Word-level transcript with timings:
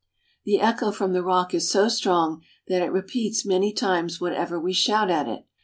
The 0.45 0.59
echo 0.59 0.91
from 0.91 1.13
the 1.13 1.21
rock 1.21 1.53
is 1.53 1.69
so 1.69 1.87
strong 1.87 2.41
that 2.67 2.81
it 2.81 2.89
repeats 2.91 3.45
many 3.45 3.71
times 3.71 4.19
whatever 4.19 4.59
we 4.59 4.73
shout 4.73 5.11
at 5.11 5.27
it. 5.27 5.45